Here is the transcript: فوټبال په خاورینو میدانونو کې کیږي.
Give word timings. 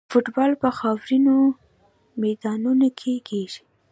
فوټبال 0.11 0.51
په 0.61 0.69
خاورینو 0.77 1.35
میدانونو 2.21 2.87
کې 2.99 3.13
کیږي. 3.27 3.61